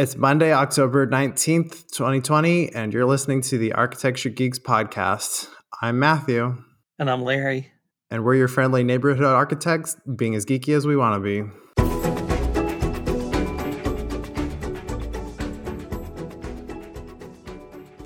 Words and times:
It's 0.00 0.16
Monday, 0.16 0.50
October 0.50 1.06
19th, 1.06 1.88
2020, 1.92 2.70
and 2.74 2.90
you're 2.90 3.04
listening 3.04 3.42
to 3.42 3.58
the 3.58 3.74
Architecture 3.74 4.30
Geeks 4.30 4.58
podcast. 4.58 5.46
I'm 5.82 5.98
Matthew. 5.98 6.56
And 6.98 7.10
I'm 7.10 7.20
Larry. 7.22 7.70
And 8.10 8.24
we're 8.24 8.36
your 8.36 8.48
friendly 8.48 8.82
neighborhood 8.82 9.26
architects, 9.26 9.98
being 10.16 10.34
as 10.34 10.46
geeky 10.46 10.74
as 10.74 10.86
we 10.86 10.96
want 10.96 11.16
to 11.16 11.20
be. 11.20 11.42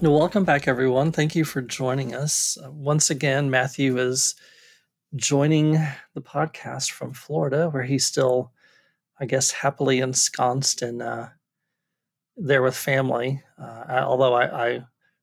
Welcome 0.04 0.42
back, 0.42 0.66
everyone. 0.66 1.12
Thank 1.12 1.36
you 1.36 1.44
for 1.44 1.62
joining 1.62 2.12
us. 2.12 2.58
Uh, 2.60 2.72
once 2.72 3.08
again, 3.08 3.50
Matthew 3.50 3.98
is 3.98 4.34
joining 5.14 5.74
the 6.14 6.22
podcast 6.22 6.90
from 6.90 7.12
Florida, 7.12 7.70
where 7.70 7.84
he's 7.84 8.04
still, 8.04 8.50
I 9.20 9.26
guess, 9.26 9.52
happily 9.52 10.00
ensconced 10.00 10.82
in 10.82 11.00
uh, 11.00 11.28
there 12.36 12.62
with 12.62 12.76
family. 12.76 13.42
Uh, 13.60 13.84
I, 13.88 13.98
although 14.00 14.34
I, 14.34 14.66
I, 14.66 14.80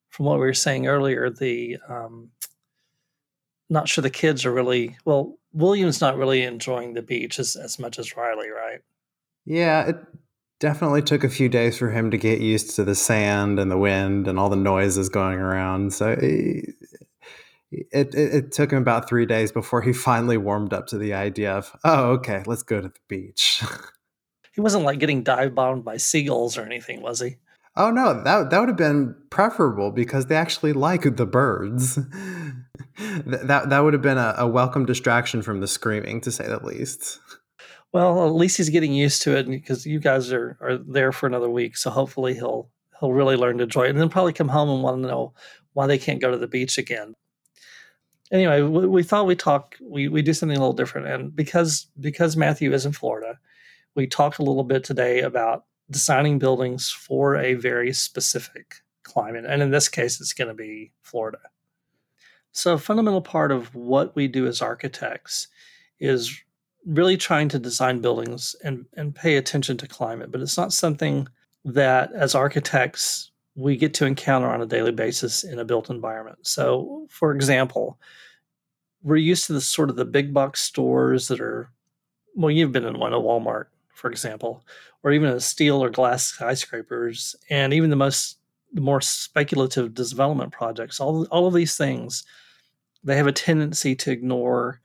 from 0.09 0.25
what 0.25 0.39
we 0.39 0.45
were 0.45 0.53
saying 0.53 0.87
earlier, 0.87 1.29
the 1.29 1.77
um, 1.87 2.29
not 3.69 3.87
sure 3.87 4.01
the 4.01 4.09
kids 4.09 4.45
are 4.45 4.53
really 4.53 4.97
well. 5.05 5.37
William's 5.53 6.01
not 6.01 6.17
really 6.17 6.43
enjoying 6.43 6.93
the 6.93 7.01
beach 7.01 7.39
as, 7.39 7.55
as 7.55 7.79
much 7.79 7.99
as 7.99 8.15
Riley, 8.15 8.49
right? 8.49 8.79
Yeah, 9.45 9.87
it 9.87 9.95
definitely 10.59 11.01
took 11.01 11.23
a 11.23 11.29
few 11.29 11.49
days 11.49 11.77
for 11.77 11.89
him 11.89 12.11
to 12.11 12.17
get 12.17 12.39
used 12.39 12.75
to 12.75 12.83
the 12.83 12.95
sand 12.95 13.59
and 13.59 13.69
the 13.69 13.77
wind 13.77 14.27
and 14.27 14.39
all 14.39 14.49
the 14.49 14.55
noises 14.55 15.09
going 15.09 15.39
around. 15.39 15.93
So 15.93 16.11
it, 16.11 16.75
it, 17.71 18.15
it 18.15 18.51
took 18.51 18.71
him 18.71 18.81
about 18.81 19.09
three 19.09 19.25
days 19.25 19.51
before 19.51 19.81
he 19.81 19.93
finally 19.93 20.37
warmed 20.37 20.73
up 20.73 20.87
to 20.87 20.97
the 20.97 21.13
idea 21.13 21.53
of, 21.53 21.75
oh, 21.83 22.11
okay, 22.11 22.43
let's 22.45 22.63
go 22.63 22.79
to 22.79 22.89
the 22.89 22.93
beach. 23.07 23.63
he 24.51 24.61
wasn't 24.61 24.83
like 24.83 24.99
getting 24.99 25.23
dive 25.23 25.55
bombed 25.55 25.85
by 25.85 25.97
seagulls 25.97 26.57
or 26.57 26.63
anything, 26.63 27.01
was 27.01 27.19
he? 27.19 27.37
Oh 27.75 27.89
no, 27.89 28.21
that 28.23 28.49
that 28.49 28.59
would 28.59 28.67
have 28.67 28.77
been 28.77 29.15
preferable 29.29 29.91
because 29.91 30.25
they 30.25 30.35
actually 30.35 30.73
like 30.73 31.15
the 31.15 31.25
birds. 31.25 31.95
that 32.97 33.69
that 33.69 33.79
would 33.79 33.93
have 33.93 34.01
been 34.01 34.17
a, 34.17 34.35
a, 34.37 34.47
welcome 34.47 34.85
distraction 34.85 35.41
from 35.41 35.61
the 35.61 35.67
screaming, 35.67 36.19
to 36.21 36.31
say 36.31 36.47
the 36.47 36.63
least. 36.65 37.19
Well, 37.93 38.27
at 38.27 38.35
least 38.35 38.57
he's 38.57 38.69
getting 38.69 38.93
used 38.93 39.21
to 39.23 39.37
it 39.37 39.47
because 39.47 39.85
you 39.85 39.99
guys 39.99 40.33
are 40.33 40.57
are 40.59 40.77
there 40.77 41.13
for 41.13 41.27
another 41.27 41.49
week, 41.49 41.77
so 41.77 41.89
hopefully 41.89 42.33
he'll 42.33 42.69
he'll 42.99 43.13
really 43.13 43.37
learn 43.37 43.57
to 43.59 43.63
enjoy 43.63 43.83
it, 43.83 43.91
and 43.91 43.99
then 43.99 44.09
probably 44.09 44.33
come 44.33 44.49
home 44.49 44.69
and 44.69 44.83
want 44.83 45.01
to 45.01 45.07
know 45.07 45.33
why 45.71 45.87
they 45.87 45.97
can't 45.97 46.19
go 46.19 46.29
to 46.29 46.37
the 46.37 46.47
beach 46.47 46.77
again. 46.77 47.13
Anyway, 48.33 48.61
we, 48.61 48.85
we 48.85 49.03
thought 49.03 49.27
we 49.27 49.35
talk 49.35 49.77
we 49.81 50.09
we 50.09 50.21
do 50.21 50.33
something 50.33 50.57
a 50.57 50.59
little 50.59 50.73
different, 50.73 51.07
and 51.07 51.33
because 51.33 51.87
because 52.01 52.35
Matthew 52.35 52.73
is 52.73 52.85
in 52.85 52.91
Florida 52.91 53.39
we 53.95 54.07
talked 54.07 54.39
a 54.39 54.43
little 54.43 54.63
bit 54.63 54.83
today 54.83 55.21
about 55.21 55.65
designing 55.89 56.39
buildings 56.39 56.89
for 56.89 57.35
a 57.35 57.53
very 57.53 57.93
specific 57.93 58.75
climate. 59.03 59.45
And 59.45 59.61
in 59.61 59.71
this 59.71 59.89
case, 59.89 60.21
it's 60.21 60.33
going 60.33 60.47
to 60.47 60.53
be 60.53 60.91
Florida. 61.01 61.39
So, 62.53 62.73
a 62.73 62.77
fundamental 62.77 63.21
part 63.21 63.51
of 63.51 63.73
what 63.75 64.15
we 64.15 64.27
do 64.27 64.45
as 64.47 64.61
architects 64.61 65.47
is 65.99 66.43
really 66.85 67.15
trying 67.15 67.47
to 67.49 67.59
design 67.59 68.01
buildings 68.01 68.55
and, 68.63 68.85
and 68.95 69.15
pay 69.15 69.37
attention 69.37 69.77
to 69.77 69.87
climate. 69.87 70.31
But 70.31 70.41
it's 70.41 70.57
not 70.57 70.73
something 70.73 71.27
that, 71.63 72.11
as 72.13 72.35
architects, 72.35 73.31
we 73.55 73.77
get 73.77 73.93
to 73.95 74.05
encounter 74.05 74.49
on 74.49 74.61
a 74.61 74.65
daily 74.65 74.91
basis 74.91 75.43
in 75.43 75.59
a 75.59 75.65
built 75.65 75.89
environment. 75.89 76.39
So, 76.41 77.07
for 77.09 77.33
example, 77.33 77.99
we're 79.03 79.17
used 79.17 79.45
to 79.47 79.53
the 79.53 79.61
sort 79.61 79.89
of 79.89 79.95
the 79.95 80.05
big 80.05 80.33
box 80.33 80.61
stores 80.61 81.27
that 81.27 81.39
are, 81.39 81.69
well, 82.35 82.51
you've 82.51 82.71
been 82.71 82.85
in 82.85 82.99
one, 82.99 83.13
a 83.13 83.19
Walmart, 83.19 83.65
for 84.01 84.09
example, 84.09 84.65
or 85.03 85.11
even 85.11 85.29
a 85.29 85.39
steel 85.39 85.83
or 85.83 85.91
glass 85.91 86.23
skyscrapers, 86.23 87.35
and 87.51 87.71
even 87.71 87.91
the 87.91 87.95
most 87.95 88.39
the 88.73 88.81
more 88.81 88.99
speculative 88.99 89.93
development 89.93 90.51
projects. 90.51 90.99
All 90.99 91.25
all 91.25 91.45
of 91.45 91.53
these 91.53 91.77
things, 91.77 92.23
they 93.03 93.15
have 93.15 93.27
a 93.27 93.31
tendency 93.31 93.95
to 93.97 94.11
ignore 94.11 94.81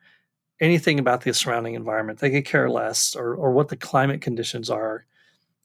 anything 0.61 0.99
about 0.99 1.23
the 1.23 1.33
surrounding 1.33 1.75
environment. 1.75 2.19
They 2.19 2.31
could 2.31 2.45
care 2.45 2.69
less, 2.69 3.17
or 3.17 3.35
or 3.35 3.53
what 3.53 3.69
the 3.69 3.77
climate 3.77 4.21
conditions 4.21 4.69
are 4.69 5.07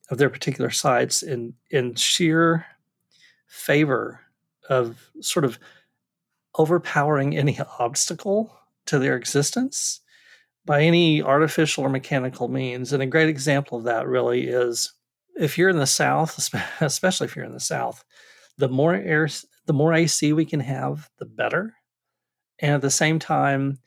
of 0.09 0.17
their 0.17 0.29
particular 0.29 0.69
sites 0.69 1.21
in 1.21 1.53
in 1.71 1.95
sheer 1.95 2.65
favor 3.47 4.21
of 4.69 5.11
sort 5.19 5.43
of 5.43 5.59
overpowering 6.55 7.35
any 7.35 7.59
obstacle 7.79 8.55
to 8.85 8.97
their 8.97 9.17
existence 9.17 9.99
by 10.65 10.81
any 10.83 11.21
artificial 11.21 11.83
or 11.83 11.89
mechanical 11.89 12.47
means. 12.47 12.93
And 12.93 13.01
a 13.01 13.07
great 13.07 13.29
example 13.29 13.77
of 13.77 13.85
that 13.85 14.07
really 14.07 14.47
is 14.47 14.93
if 15.35 15.57
you're 15.57 15.69
in 15.69 15.77
the 15.77 15.87
South, 15.87 16.53
especially 16.81 17.25
if 17.25 17.35
you're 17.35 17.45
in 17.45 17.53
the 17.53 17.59
South, 17.59 18.03
the 18.57 18.69
more 18.69 18.93
air, 18.93 19.27
the 19.65 19.73
more 19.73 19.93
AC 19.93 20.33
we 20.33 20.45
can 20.45 20.59
have, 20.59 21.09
the 21.19 21.25
better. 21.25 21.73
And 22.59 22.73
at 22.73 22.81
the 22.81 22.91
same 22.91 23.17
time, 23.17 23.79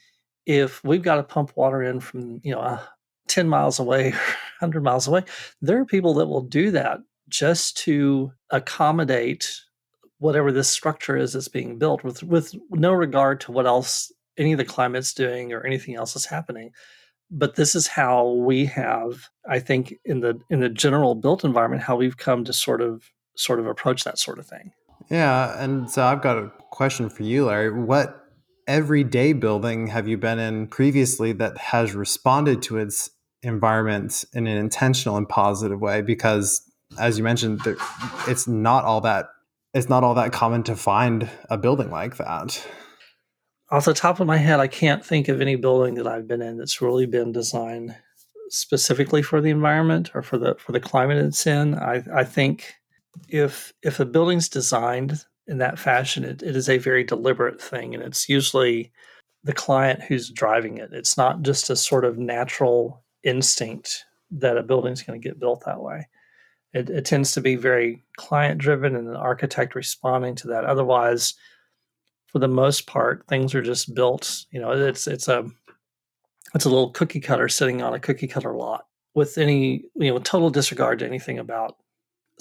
if 0.46 0.82
we've 0.84 1.02
got 1.02 1.16
to 1.16 1.22
pump 1.22 1.52
water 1.56 1.82
in 1.82 2.00
from 2.00 2.40
you 2.42 2.52
know 2.52 2.60
uh, 2.60 2.80
10 3.28 3.48
miles 3.48 3.78
away 3.78 4.10
100 4.60 4.82
miles 4.82 5.06
away 5.06 5.22
there 5.60 5.80
are 5.80 5.84
people 5.84 6.14
that 6.14 6.26
will 6.26 6.42
do 6.42 6.70
that 6.70 6.98
just 7.28 7.76
to 7.78 8.30
accommodate 8.50 9.60
whatever 10.18 10.52
this 10.52 10.68
structure 10.68 11.16
is 11.16 11.32
that's 11.32 11.48
being 11.48 11.78
built 11.78 12.04
with 12.04 12.22
with 12.22 12.54
no 12.70 12.92
regard 12.92 13.40
to 13.40 13.52
what 13.52 13.66
else 13.66 14.12
any 14.36 14.52
of 14.52 14.58
the 14.58 14.64
climate's 14.64 15.14
doing 15.14 15.52
or 15.52 15.64
anything 15.64 15.94
else 15.94 16.16
is 16.16 16.26
happening. 16.26 16.70
But 17.30 17.56
this 17.56 17.74
is 17.74 17.86
how 17.86 18.32
we 18.32 18.66
have 18.66 19.28
i 19.48 19.58
think 19.58 19.94
in 20.04 20.20
the 20.20 20.40
in 20.50 20.60
the 20.60 20.68
general 20.68 21.14
built 21.14 21.44
environment 21.44 21.82
how 21.82 21.96
we've 21.96 22.16
come 22.16 22.44
to 22.44 22.52
sort 22.52 22.80
of 22.80 23.10
sort 23.36 23.58
of 23.58 23.66
approach 23.66 24.04
that 24.04 24.18
sort 24.18 24.38
of 24.38 24.46
thing. 24.46 24.72
Yeah 25.10 25.62
and 25.62 25.90
so 25.90 26.04
i've 26.04 26.22
got 26.22 26.38
a 26.38 26.52
question 26.70 27.08
for 27.08 27.22
you 27.22 27.46
larry. 27.46 27.70
What 27.72 28.20
everyday 28.66 29.32
building 29.32 29.88
have 29.88 30.08
you 30.08 30.16
been 30.16 30.38
in 30.38 30.66
previously 30.68 31.32
that 31.32 31.58
has 31.58 31.94
responded 31.94 32.62
to 32.62 32.78
its 32.78 33.10
environment 33.42 34.24
in 34.32 34.46
an 34.46 34.56
intentional 34.56 35.16
and 35.16 35.28
positive 35.28 35.80
way? 35.80 36.00
Because 36.00 36.62
as 36.98 37.18
you 37.18 37.24
mentioned 37.24 37.60
it's 38.28 38.46
not 38.46 38.84
all 38.84 39.00
that 39.00 39.26
it's 39.74 39.88
not 39.88 40.04
all 40.04 40.14
that 40.14 40.32
common 40.32 40.62
to 40.62 40.76
find 40.76 41.28
a 41.50 41.58
building 41.58 41.90
like 41.90 42.16
that 42.16 42.64
off 43.74 43.86
the 43.86 43.92
top 43.92 44.20
of 44.20 44.26
my 44.28 44.36
head, 44.36 44.60
I 44.60 44.68
can't 44.68 45.04
think 45.04 45.26
of 45.26 45.40
any 45.40 45.56
building 45.56 45.94
that 45.94 46.06
I've 46.06 46.28
been 46.28 46.40
in 46.40 46.58
that's 46.58 46.80
really 46.80 47.06
been 47.06 47.32
designed 47.32 47.92
specifically 48.48 49.20
for 49.20 49.40
the 49.40 49.50
environment 49.50 50.12
or 50.14 50.22
for 50.22 50.38
the 50.38 50.54
for 50.60 50.70
the 50.70 50.78
climate 50.78 51.18
it's 51.18 51.44
in. 51.44 51.74
I, 51.74 52.04
I 52.14 52.22
think 52.22 52.72
if 53.28 53.72
if 53.82 53.98
a 53.98 54.04
building's 54.04 54.48
designed 54.48 55.24
in 55.48 55.58
that 55.58 55.80
fashion, 55.80 56.22
it, 56.22 56.40
it 56.40 56.54
is 56.54 56.68
a 56.68 56.78
very 56.78 57.02
deliberate 57.02 57.60
thing, 57.60 57.94
and 57.94 58.04
it's 58.04 58.28
usually 58.28 58.92
the 59.42 59.52
client 59.52 60.02
who's 60.02 60.30
driving 60.30 60.78
it. 60.78 60.92
It's 60.92 61.16
not 61.16 61.42
just 61.42 61.68
a 61.68 61.74
sort 61.74 62.04
of 62.04 62.16
natural 62.16 63.02
instinct 63.24 64.04
that 64.30 64.56
a 64.56 64.62
building's 64.62 65.02
going 65.02 65.20
to 65.20 65.28
get 65.28 65.40
built 65.40 65.64
that 65.66 65.82
way. 65.82 66.06
It, 66.74 66.90
it 66.90 67.04
tends 67.06 67.32
to 67.32 67.40
be 67.40 67.56
very 67.56 68.04
client 68.16 68.58
driven 68.58 68.94
and 68.94 69.08
an 69.08 69.16
architect 69.16 69.74
responding 69.74 70.36
to 70.36 70.48
that. 70.48 70.64
Otherwise, 70.64 71.34
for 72.34 72.40
the 72.40 72.48
most 72.48 72.88
part, 72.88 73.24
things 73.28 73.54
are 73.54 73.62
just 73.62 73.94
built. 73.94 74.46
You 74.50 74.60
know, 74.60 74.72
it's 74.72 75.06
it's 75.06 75.28
a 75.28 75.48
it's 76.52 76.64
a 76.64 76.68
little 76.68 76.90
cookie 76.90 77.20
cutter 77.20 77.48
sitting 77.48 77.80
on 77.80 77.94
a 77.94 78.00
cookie 78.00 78.26
cutter 78.26 78.52
lot 78.52 78.86
with 79.14 79.38
any 79.38 79.84
you 79.94 80.10
know 80.10 80.18
total 80.18 80.50
disregard 80.50 80.98
to 80.98 81.06
anything 81.06 81.38
about 81.38 81.76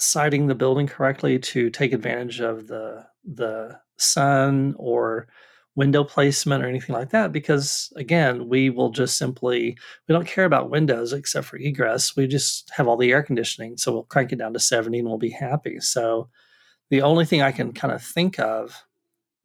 siting 0.00 0.48
the 0.48 0.54
building 0.56 0.88
correctly 0.88 1.38
to 1.38 1.70
take 1.70 1.92
advantage 1.92 2.40
of 2.40 2.66
the 2.66 3.06
the 3.24 3.78
sun 3.96 4.74
or 4.78 5.28
window 5.76 6.02
placement 6.02 6.64
or 6.64 6.66
anything 6.68 6.92
like 6.92 7.10
that 7.10 7.30
because 7.30 7.92
again 7.94 8.48
we 8.48 8.70
will 8.70 8.90
just 8.90 9.16
simply 9.16 9.78
we 10.08 10.12
don't 10.12 10.26
care 10.26 10.44
about 10.44 10.70
windows 10.70 11.12
except 11.12 11.46
for 11.46 11.56
egress 11.56 12.16
we 12.16 12.26
just 12.26 12.68
have 12.76 12.88
all 12.88 12.96
the 12.96 13.12
air 13.12 13.22
conditioning 13.22 13.76
so 13.76 13.92
we'll 13.92 14.02
crank 14.02 14.32
it 14.32 14.40
down 14.40 14.52
to 14.52 14.58
70 14.58 14.98
and 14.98 15.06
we'll 15.06 15.18
be 15.18 15.30
happy 15.30 15.78
so 15.78 16.28
the 16.90 17.02
only 17.02 17.24
thing 17.24 17.42
i 17.42 17.52
can 17.52 17.72
kind 17.72 17.94
of 17.94 18.02
think 18.02 18.40
of 18.40 18.84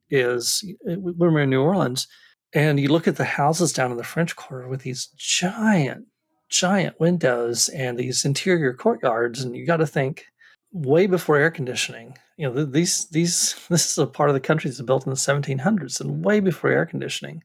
is 0.09 0.63
eh, 0.87 0.95
when 0.95 1.33
we're 1.33 1.41
in 1.41 1.49
New 1.49 1.61
Orleans 1.61 2.07
and 2.53 2.79
you 2.79 2.89
look 2.89 3.07
at 3.07 3.15
the 3.15 3.25
houses 3.25 3.73
down 3.73 3.91
in 3.91 3.97
the 3.97 4.03
French 4.03 4.35
Quarter 4.35 4.67
with 4.67 4.81
these 4.81 5.07
giant, 5.17 6.05
giant 6.49 6.99
windows 6.99 7.69
and 7.69 7.97
these 7.97 8.25
interior 8.25 8.73
courtyards, 8.73 9.43
and 9.43 9.55
you 9.55 9.65
got 9.65 9.77
to 9.77 9.87
think 9.87 10.25
way 10.71 11.05
before 11.07 11.37
air 11.37 11.51
conditioning. 11.51 12.17
You 12.37 12.49
know, 12.49 12.65
these 12.65 13.05
these 13.09 13.55
this 13.69 13.91
is 13.91 13.97
a 13.97 14.07
part 14.07 14.29
of 14.29 14.33
the 14.33 14.39
country 14.39 14.69
that's 14.69 14.81
built 14.81 15.05
in 15.05 15.11
the 15.11 15.15
1700s, 15.15 16.01
and 16.01 16.25
way 16.25 16.39
before 16.39 16.71
air 16.71 16.85
conditioning, 16.85 17.43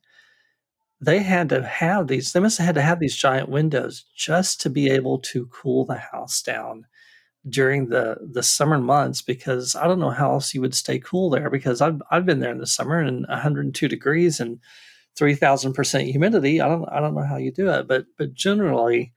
they 1.01 1.19
had 1.19 1.51
to 1.51 1.63
have 1.63 2.07
these. 2.07 2.33
They 2.33 2.41
must 2.41 2.59
have 2.59 2.67
had 2.67 2.75
to 2.77 2.83
have 2.83 3.01
these 3.01 3.17
giant 3.17 3.49
windows 3.49 4.05
just 4.17 4.61
to 4.63 4.71
be 4.71 4.91
able 4.91 5.19
to 5.19 5.47
cool 5.47 5.85
the 5.85 5.99
house 5.99 6.41
down 6.41 6.87
during 7.49 7.89
the 7.89 8.17
the 8.21 8.43
summer 8.43 8.79
months 8.79 9.21
because 9.21 9.77
I 9.77 9.87
don't 9.87 10.01
know 10.01 10.11
how 10.11 10.33
else 10.33 10.55
you 10.55 10.61
would 10.61 10.75
stay 10.75 10.99
cool 10.99 11.31
there 11.31 11.51
because 11.51 11.81
I've 11.81 12.01
I've 12.11 12.27
been 12.27 12.41
there 12.41 12.53
in 12.53 12.59
the 12.59 12.67
summer 12.67 12.99
and 12.99 13.27
102 13.29 13.89
degrees 13.89 14.41
and 14.41 14.61
3000 15.17 15.75
percent 15.75 16.09
humidity. 16.09 16.61
I 16.61 16.69
don't 16.69 16.89
I 16.89 17.01
don't 17.01 17.15
know 17.15 17.25
how 17.25 17.37
you 17.37 17.53
do 17.53 17.71
it, 17.71 17.87
but 17.87 18.07
but 18.17 18.35
generally, 18.35 19.13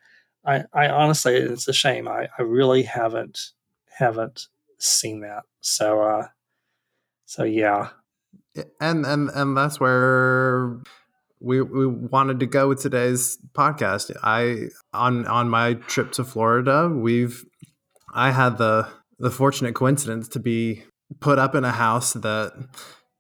I 0.46 0.66
I 0.74 0.90
honestly 0.90 1.36
it's 1.36 1.68
a 1.68 1.74
shame. 1.74 2.08
I 2.08 2.28
I 2.38 2.42
really 2.42 2.84
haven't 2.84 3.52
haven't 3.98 4.48
seen 4.80 5.22
that. 5.22 5.44
So, 5.62 6.02
uh, 6.02 6.28
so 7.26 7.44
yeah, 7.44 7.90
and 8.80 9.06
and 9.06 9.30
and 9.34 9.58
that's 9.58 9.80
where 9.80 10.78
we 11.40 11.62
we 11.62 11.88
wanted 11.88 12.40
to 12.40 12.46
go 12.46 12.68
with 12.70 12.82
today's 12.82 13.38
podcast. 13.54 14.16
I 14.24 14.70
on 14.94 15.26
on 15.28 15.50
my 15.50 15.76
trip 15.76 16.12
to 16.14 16.24
Florida, 16.24 16.90
we've 16.90 17.46
I 18.18 18.32
had 18.32 18.58
the 18.58 18.90
the 19.20 19.32
fortunate 19.32 19.76
coincidence 19.76 20.28
to 20.30 20.40
be 20.40 20.84
put 21.20 21.40
up 21.40 21.56
in 21.56 21.64
a 21.64 21.72
house 21.72 22.14
that 22.14 22.52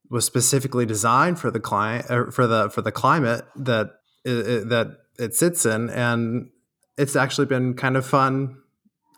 was 0.10 0.26
specifically 0.26 0.86
designed 0.86 1.40
for 1.40 1.52
the 1.52 1.60
client 1.60 2.08
er, 2.10 2.32
for 2.32 2.48
the 2.48 2.70
for 2.70 2.82
the 2.82 2.92
climate 2.92 3.46
that 3.56 3.92
it, 4.26 4.70
that 4.70 4.98
it 5.20 5.36
sits 5.36 5.66
in. 5.66 5.90
And 5.92 6.50
it's 6.98 7.16
actually 7.16 7.46
been 7.46 7.76
kind 7.76 7.96
of 7.96 8.06
fun 8.06 8.58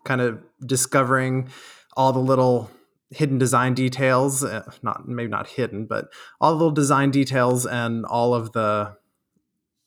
kind 0.04 0.22
of 0.22 0.40
discovering 0.66 1.50
all 1.96 2.12
the 2.12 2.20
little 2.20 2.70
hidden 3.12 3.38
design 3.38 3.74
details 3.74 4.44
uh, 4.44 4.70
not 4.84 5.08
maybe 5.08 5.30
not 5.30 5.48
hidden 5.48 5.86
but 5.86 6.10
all 6.40 6.52
the 6.52 6.58
little 6.58 6.72
design 6.72 7.10
details 7.10 7.66
and 7.66 8.06
all 8.06 8.36
of 8.36 8.52
the 8.52 8.96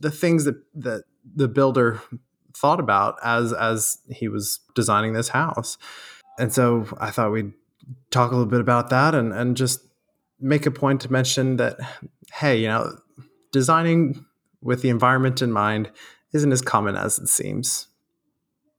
the 0.01 0.11
things 0.11 0.45
that 0.45 0.57
that 0.75 1.05
the 1.37 1.47
builder 1.47 2.03
thought 2.55 2.81
about 2.81 3.17
as 3.23 3.53
as 3.53 3.99
he 4.11 4.29
was 4.29 4.61
designing 4.75 5.13
this 5.13 5.29
house 5.29 5.79
and 6.39 6.53
so 6.53 6.87
i 7.01 7.11
thought 7.11 7.33
we'd 7.33 7.53
talk 8.11 8.31
a 8.31 8.35
little 8.35 8.51
bit 8.51 8.61
about 8.61 8.91
that 8.91 9.15
and 9.15 9.33
and 9.33 9.57
just 9.57 9.81
make 10.41 10.67
a 10.67 10.71
point 10.71 11.01
to 11.01 11.13
mention 11.13 11.57
that 11.57 11.79
hey 12.35 12.59
you 12.59 12.69
know 12.69 12.97
designing 13.53 14.25
with 14.61 14.83
the 14.83 14.89
environment 14.89 15.43
in 15.43 15.53
mind 15.53 15.91
isn't 16.33 16.53
as 16.53 16.63
common 16.63 16.97
as 16.97 17.19
it 17.19 17.29
seems 17.29 17.89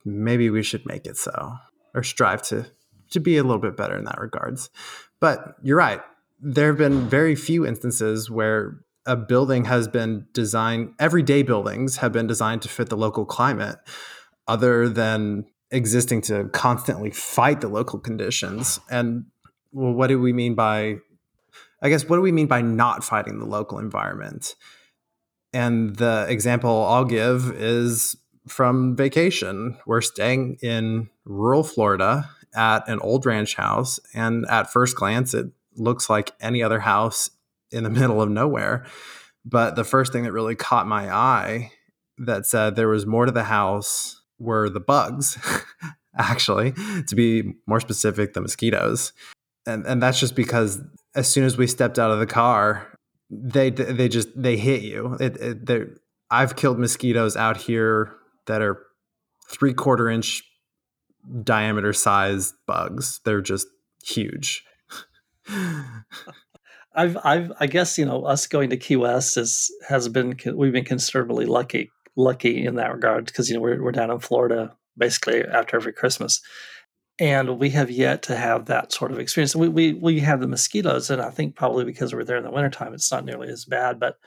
maybe 0.06 0.50
we 0.50 0.64
should 0.64 0.86
make 0.86 1.06
it 1.06 1.18
so 1.18 1.54
or 1.94 2.04
strive 2.04 2.42
to 2.42 2.66
to 3.14 3.20
be 3.20 3.38
a 3.38 3.44
little 3.44 3.62
bit 3.62 3.78
better 3.78 3.96
in 3.96 4.06
that 4.06 4.20
regards. 4.20 4.70
But 5.20 5.56
you're 5.64 5.78
right. 5.78 6.02
There 6.42 6.68
have 6.68 6.78
been 6.78 7.08
very 7.08 7.36
few 7.36 7.66
instances 7.66 8.30
where 8.30 8.80
a 9.06 9.16
building 9.16 9.66
has 9.66 9.88
been 9.88 10.28
designed, 10.34 10.94
everyday 11.00 11.44
buildings 11.44 11.98
have 11.98 12.12
been 12.12 12.28
designed 12.28 12.62
to 12.62 12.70
fit 12.70 12.90
the 12.90 12.98
local 12.98 13.26
climate, 13.26 13.78
other 14.48 14.88
than 14.90 15.46
existing 15.72 16.22
to 16.22 16.46
constantly 16.50 17.10
fight 17.12 17.62
the 17.62 17.68
local 17.68 18.00
conditions. 18.00 18.80
And 18.90 19.26
well, 19.72 19.94
what 19.94 20.08
do 20.08 20.20
we 20.20 20.32
mean 20.34 20.56
by, 20.56 20.98
I 21.82 21.90
guess, 21.90 22.08
what 22.08 22.18
do 22.18 22.22
we 22.22 22.32
mean 22.32 22.48
by 22.48 22.62
not 22.62 23.04
fighting 23.04 23.40
the 23.40 23.46
local 23.46 23.80
environment? 23.80 24.56
And 25.52 25.96
the 25.96 26.26
example 26.30 26.86
I'll 26.86 27.06
give 27.06 27.52
is 27.52 28.16
from 28.48 28.96
vacation. 28.96 29.78
We're 29.86 30.02
staying 30.02 30.58
in 30.62 31.10
rural 31.26 31.64
Florida 31.64 32.30
at 32.56 32.88
an 32.88 33.00
old 33.00 33.26
ranch 33.26 33.56
house, 33.56 34.00
and 34.14 34.46
at 34.48 34.72
first 34.72 34.96
glance, 34.96 35.34
it 35.34 35.48
looks 35.76 36.10
like 36.10 36.34
any 36.40 36.62
other 36.62 36.82
house 36.82 37.32
in 37.74 37.84
the 37.84 37.90
middle 38.02 38.22
of 38.22 38.30
nowhere. 38.30 38.86
But 39.46 39.76
the 39.76 39.84
first 39.84 40.14
thing 40.14 40.24
that 40.24 40.32
really 40.32 40.56
caught 40.56 40.88
my 40.88 41.14
eye 41.14 41.72
that 42.18 42.46
said 42.46 42.76
there 42.76 42.88
was 42.88 43.06
more 43.06 43.26
to 43.26 43.32
the 43.32 43.44
house 43.44 44.22
were 44.40 44.70
the 44.70 44.80
bugs, 44.80 45.38
actually, 46.18 46.74
to 47.08 47.16
be 47.16 47.54
more 47.68 47.80
specific, 47.80 48.34
the 48.34 48.42
mosquitoes. 48.42 49.12
And, 49.66 49.86
and 49.86 50.02
that's 50.02 50.20
just 50.20 50.36
because 50.36 50.82
as 51.16 51.28
soon 51.28 51.44
as 51.44 51.58
we 51.58 51.68
stepped 51.68 52.00
out 52.00 52.12
of 52.12 52.20
the 52.20 52.26
car, 52.26 52.88
they 53.30 53.70
they 53.70 54.10
just 54.10 54.30
they 54.36 54.58
hit 54.58 54.84
you. 54.84 55.18
It, 55.20 55.38
it 55.38 55.90
I've 56.30 56.56
killed 56.56 56.80
mosquitoes 56.80 57.36
out 57.36 57.58
here 57.58 58.14
that 58.48 58.62
are 58.62 58.80
three 59.50 59.74
quarter 59.74 60.10
inch 60.10 60.44
diameter 61.44 61.94
sized 61.94 62.54
bugs. 62.68 63.22
They're 63.26 63.42
just 63.42 63.68
huge. 64.04 64.64
I've, 66.96 67.18
I've, 67.24 67.52
I 67.60 67.68
guess 67.68 67.98
you 67.98 68.06
know, 68.06 68.24
us 68.26 68.48
going 68.48 68.70
to 68.70 68.78
Key 68.78 68.96
West 68.96 69.38
is 69.38 69.72
has 69.88 70.08
been 70.10 70.38
we've 70.56 70.74
been 70.74 70.86
considerably 70.86 71.46
lucky, 71.46 71.92
lucky 72.16 72.66
in 72.66 72.76
that 72.76 72.94
regard 72.94 73.26
because 73.26 73.50
you 73.50 73.56
know 73.56 73.62
we're 73.62 73.82
we're 73.82 73.92
down 73.92 74.12
in 74.12 74.20
Florida 74.20 74.76
basically 74.98 75.44
after 75.44 75.76
every 75.76 75.94
Christmas, 75.94 76.42
and 77.20 77.60
we 77.60 77.72
have 77.72 77.90
yet 77.90 78.22
to 78.24 78.36
have 78.36 78.66
that 78.66 78.92
sort 78.92 79.12
of 79.12 79.20
experience. 79.20 79.56
We 79.56 79.70
we 79.70 79.94
we 79.94 80.20
have 80.20 80.40
the 80.40 80.48
mosquitoes, 80.48 81.10
and 81.10 81.22
I 81.22 81.30
think 81.30 81.56
probably 81.56 81.86
because 81.86 82.14
we're 82.14 82.24
there 82.24 82.38
in 82.38 82.44
the 82.44 82.52
wintertime, 82.52 82.94
it's 82.94 83.12
not 83.12 83.26
nearly 83.26 83.50
as 83.50 83.66
bad. 83.66 84.00
But 84.00 84.18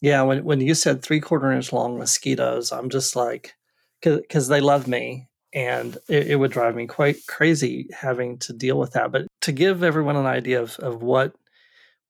yeah, 0.00 0.22
when 0.22 0.44
when 0.44 0.60
you 0.60 0.74
said 0.74 1.02
three 1.02 1.20
quarter 1.20 1.52
inch 1.52 1.72
long 1.72 1.98
mosquitoes, 1.98 2.72
I'm 2.72 2.90
just 2.90 3.14
like, 3.14 3.54
because 4.02 4.48
they 4.48 4.60
love 4.60 4.88
me 4.88 5.28
and 5.52 5.98
it, 6.08 6.28
it, 6.28 6.36
would 6.36 6.52
drive 6.52 6.76
me 6.76 6.86
quite 6.86 7.26
crazy 7.26 7.88
having 7.92 8.38
to 8.38 8.52
deal 8.52 8.78
with 8.78 8.92
that. 8.92 9.10
But 9.10 9.26
to 9.42 9.52
give 9.52 9.82
everyone 9.82 10.16
an 10.16 10.26
idea 10.26 10.62
of, 10.62 10.76
of 10.78 11.02
what 11.02 11.34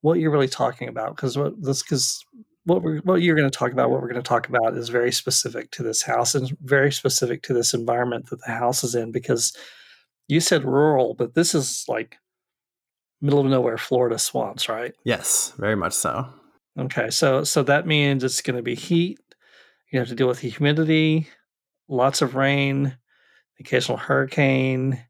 what 0.00 0.18
you're 0.18 0.30
really 0.30 0.48
talking 0.48 0.88
about, 0.88 1.16
because 1.16 1.36
what 1.36 1.62
this 1.62 1.82
because 1.82 2.24
what 2.64 2.82
we're 2.82 3.00
what 3.00 3.22
you're 3.22 3.36
going 3.36 3.50
to 3.50 3.58
talk 3.58 3.72
about, 3.72 3.90
what 3.90 4.00
we're 4.00 4.08
going 4.08 4.22
to 4.22 4.28
talk 4.28 4.48
about 4.48 4.76
is 4.76 4.88
very 4.88 5.12
specific 5.12 5.70
to 5.72 5.82
this 5.82 6.02
house 6.02 6.34
and 6.34 6.56
very 6.62 6.92
specific 6.92 7.42
to 7.42 7.52
this 7.52 7.74
environment 7.74 8.30
that 8.30 8.40
the 8.44 8.52
house 8.52 8.84
is 8.84 8.94
in. 8.94 9.12
Because 9.12 9.56
you 10.28 10.40
said 10.40 10.64
rural, 10.64 11.14
but 11.14 11.34
this 11.34 11.54
is 11.54 11.84
like 11.88 12.18
middle 13.20 13.40
of 13.40 13.46
nowhere 13.46 13.78
Florida 13.78 14.18
swamps, 14.18 14.68
right? 14.68 14.94
Yes, 15.04 15.52
very 15.58 15.76
much 15.76 15.92
so. 15.92 16.26
Okay, 16.78 17.10
so 17.10 17.44
so 17.44 17.62
that 17.64 17.86
means 17.86 18.24
it's 18.24 18.42
going 18.42 18.56
to 18.56 18.62
be 18.62 18.74
heat. 18.74 19.18
You 19.92 19.98
have 19.98 20.08
to 20.08 20.14
deal 20.14 20.28
with 20.28 20.40
the 20.40 20.48
humidity, 20.48 21.28
lots 21.88 22.22
of 22.22 22.36
rain, 22.36 22.96
occasional 23.58 23.98
hurricane, 23.98 25.04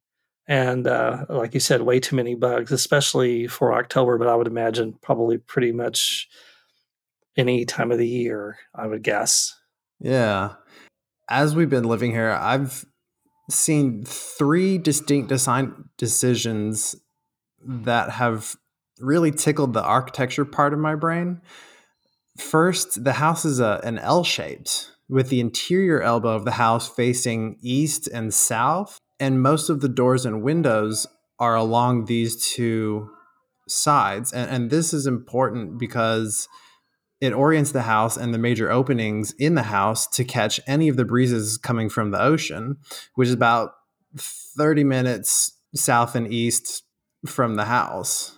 and 0.51 0.89
uh, 0.89 1.27
like 1.29 1.55
you 1.55 1.61
said, 1.61 1.83
way 1.83 2.01
too 2.01 2.17
many 2.17 2.35
bugs, 2.35 2.73
especially 2.73 3.47
for 3.47 3.73
October. 3.73 4.19
But 4.19 4.27
I 4.27 4.35
would 4.35 4.49
imagine 4.49 4.99
probably 5.01 5.39
pretty 5.39 5.71
much 5.71 6.29
any 7.37 7.65
time 7.65 7.93
of 7.93 7.99
the 7.99 8.09
year. 8.09 8.59
I 8.75 8.89
would 8.89 9.05
guess. 9.05 9.57
Yeah, 10.01 10.55
as 11.29 11.55
we've 11.55 11.71
been 11.71 11.85
living 11.85 12.11
here, 12.11 12.31
I've 12.31 12.85
seen 13.49 14.05
three 14.05 14.77
distinct 14.77 15.29
design 15.29 15.89
decisions 15.97 16.97
that 17.65 18.11
have 18.11 18.57
really 18.99 19.31
tickled 19.31 19.73
the 19.73 19.85
architecture 19.85 20.45
part 20.45 20.73
of 20.73 20.81
my 20.81 20.97
brain. 20.97 21.41
First, 22.37 23.05
the 23.05 23.15
house 23.15 23.45
is 23.45 23.61
a, 23.61 23.81
an 23.85 23.99
L 23.99 24.25
shaped 24.25 24.91
with 25.09 25.29
the 25.29 25.39
interior 25.39 26.03
elbow 26.03 26.35
of 26.35 26.45
the 26.45 26.53
house 26.53 26.89
facing 26.89 27.57
east 27.63 28.09
and 28.09 28.35
south. 28.35 28.99
And 29.21 29.43
most 29.43 29.69
of 29.69 29.81
the 29.81 29.89
doors 29.89 30.27
and 30.27 30.43
windows 30.43 31.07
are 31.39 31.55
along 31.55 32.07
these 32.07 32.53
two 32.53 33.11
sides. 33.69 34.33
And, 34.33 34.51
and 34.51 34.71
this 34.71 34.93
is 34.93 35.07
important 35.07 35.79
because 35.79 36.49
it 37.21 37.33
orients 37.33 37.73
the 37.73 37.83
house 37.83 38.17
and 38.17 38.33
the 38.33 38.39
major 38.39 38.71
openings 38.71 39.33
in 39.39 39.55
the 39.55 39.65
house 39.65 40.07
to 40.09 40.25
catch 40.25 40.59
any 40.67 40.89
of 40.89 40.97
the 40.97 41.05
breezes 41.05 41.59
coming 41.59 41.91
from 41.91 42.11
the 42.11 42.21
ocean, 42.21 42.79
which 43.15 43.29
is 43.29 43.35
about 43.35 43.73
30 44.17 44.85
minutes 44.85 45.53
south 45.75 46.15
and 46.15 46.33
east 46.33 46.83
from 47.27 47.57
the 47.57 47.67
house. 47.67 48.37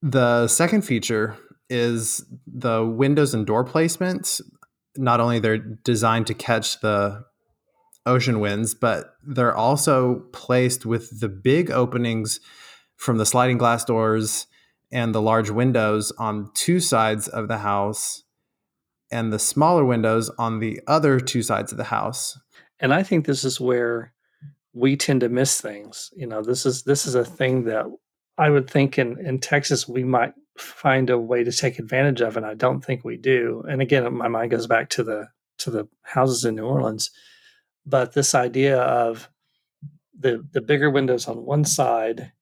The 0.00 0.46
second 0.48 0.82
feature 0.82 1.36
is 1.68 2.24
the 2.46 2.86
windows 2.86 3.34
and 3.34 3.46
door 3.46 3.64
placements. 3.64 4.40
not 4.96 5.20
only 5.20 5.38
they're 5.38 5.58
designed 5.58 6.26
to 6.26 6.34
catch 6.34 6.80
the 6.80 7.24
ocean 8.06 8.40
winds, 8.40 8.74
but 8.74 9.14
they're 9.22 9.56
also 9.56 10.20
placed 10.32 10.86
with 10.86 11.20
the 11.20 11.28
big 11.28 11.70
openings 11.70 12.40
from 12.96 13.18
the 13.18 13.26
sliding 13.26 13.58
glass 13.58 13.84
doors 13.84 14.46
and 14.92 15.14
the 15.14 15.22
large 15.22 15.50
windows 15.50 16.12
on 16.18 16.50
two 16.54 16.80
sides 16.80 17.28
of 17.28 17.48
the 17.48 17.58
house 17.58 18.24
and 19.10 19.32
the 19.32 19.38
smaller 19.38 19.84
windows 19.84 20.30
on 20.38 20.60
the 20.60 20.80
other 20.86 21.20
two 21.20 21.42
sides 21.42 21.72
of 21.72 21.78
the 21.78 21.84
house. 21.84 22.38
And 22.78 22.94
I 22.94 23.02
think 23.02 23.26
this 23.26 23.44
is 23.44 23.60
where 23.60 24.12
we 24.72 24.96
tend 24.96 25.20
to 25.20 25.28
miss 25.28 25.60
things. 25.60 26.10
You 26.14 26.26
know, 26.26 26.42
this 26.42 26.64
is 26.64 26.84
this 26.84 27.06
is 27.06 27.14
a 27.14 27.24
thing 27.24 27.64
that 27.64 27.86
I 28.38 28.50
would 28.50 28.70
think 28.70 28.98
in 28.98 29.18
in 29.24 29.38
Texas 29.38 29.88
we 29.88 30.04
might 30.04 30.32
find 30.56 31.10
a 31.10 31.18
way 31.18 31.44
to 31.44 31.52
take 31.52 31.78
advantage 31.78 32.20
of, 32.20 32.36
and 32.36 32.46
I 32.46 32.54
don't 32.54 32.84
think 32.84 33.04
we 33.04 33.16
do. 33.16 33.64
And 33.68 33.82
again, 33.82 34.12
my 34.14 34.28
mind 34.28 34.50
goes 34.50 34.66
back 34.66 34.90
to 34.90 35.02
the 35.02 35.28
to 35.58 35.70
the 35.70 35.88
houses 36.02 36.44
in 36.44 36.54
New 36.54 36.64
Orleans, 36.64 37.10
but 37.86 38.12
this 38.12 38.34
idea 38.34 38.78
of 38.80 39.28
the 40.18 40.46
the 40.52 40.60
bigger 40.60 40.90
windows 40.90 41.26
on 41.26 41.44
one 41.44 41.64
side 41.64 42.32